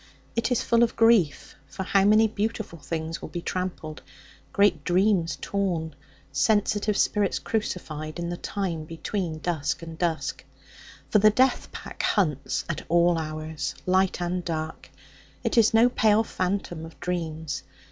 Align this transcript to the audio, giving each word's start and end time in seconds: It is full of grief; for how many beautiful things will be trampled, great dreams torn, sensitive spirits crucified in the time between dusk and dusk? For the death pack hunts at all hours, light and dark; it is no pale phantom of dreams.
It 0.35 0.51
is 0.51 0.63
full 0.63 0.81
of 0.81 0.95
grief; 0.95 1.53
for 1.67 1.83
how 1.83 2.05
many 2.05 2.27
beautiful 2.27 2.79
things 2.79 3.21
will 3.21 3.29
be 3.29 3.43
trampled, 3.43 4.01
great 4.51 4.83
dreams 4.83 5.37
torn, 5.39 5.93
sensitive 6.31 6.97
spirits 6.97 7.37
crucified 7.37 8.17
in 8.17 8.29
the 8.29 8.37
time 8.37 8.85
between 8.85 9.37
dusk 9.37 9.83
and 9.83 9.99
dusk? 9.99 10.43
For 11.11 11.19
the 11.19 11.29
death 11.29 11.71
pack 11.71 12.01
hunts 12.01 12.65
at 12.67 12.81
all 12.89 13.19
hours, 13.19 13.75
light 13.85 14.19
and 14.19 14.43
dark; 14.43 14.89
it 15.43 15.55
is 15.55 15.71
no 15.71 15.87
pale 15.87 16.23
phantom 16.23 16.83
of 16.83 16.99
dreams. 16.99 17.61